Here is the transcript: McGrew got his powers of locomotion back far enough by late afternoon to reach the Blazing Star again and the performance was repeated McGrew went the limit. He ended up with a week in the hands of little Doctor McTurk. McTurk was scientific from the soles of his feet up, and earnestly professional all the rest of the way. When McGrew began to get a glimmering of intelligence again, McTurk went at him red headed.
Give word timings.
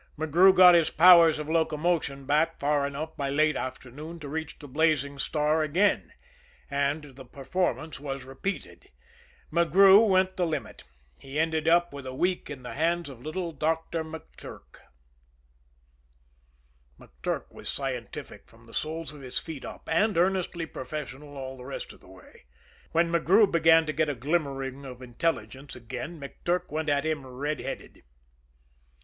McGrew 0.17 0.51
got 0.55 0.73
his 0.73 0.89
powers 0.89 1.37
of 1.37 1.47
locomotion 1.47 2.25
back 2.25 2.59
far 2.59 2.87
enough 2.87 3.15
by 3.15 3.29
late 3.29 3.55
afternoon 3.55 4.17
to 4.21 4.27
reach 4.27 4.57
the 4.57 4.67
Blazing 4.67 5.19
Star 5.19 5.61
again 5.61 6.11
and 6.71 7.15
the 7.15 7.23
performance 7.23 7.99
was 7.99 8.23
repeated 8.23 8.89
McGrew 9.53 10.07
went 10.07 10.37
the 10.37 10.47
limit. 10.47 10.85
He 11.19 11.37
ended 11.39 11.67
up 11.67 11.93
with 11.93 12.07
a 12.07 12.15
week 12.15 12.49
in 12.49 12.63
the 12.63 12.73
hands 12.73 13.09
of 13.09 13.21
little 13.21 13.51
Doctor 13.51 14.03
McTurk. 14.03 14.79
McTurk 16.99 17.51
was 17.51 17.69
scientific 17.69 18.47
from 18.47 18.65
the 18.65 18.73
soles 18.73 19.13
of 19.13 19.21
his 19.21 19.37
feet 19.37 19.63
up, 19.63 19.87
and 19.87 20.17
earnestly 20.17 20.65
professional 20.65 21.37
all 21.37 21.57
the 21.57 21.63
rest 21.65 21.93
of 21.93 21.99
the 21.99 22.07
way. 22.09 22.45
When 22.91 23.11
McGrew 23.11 23.51
began 23.51 23.85
to 23.85 23.93
get 23.93 24.09
a 24.09 24.15
glimmering 24.15 24.83
of 24.83 25.03
intelligence 25.03 25.75
again, 25.75 26.19
McTurk 26.19 26.71
went 26.71 26.89
at 26.89 27.05
him 27.05 27.23
red 27.23 27.59
headed. 27.59 28.01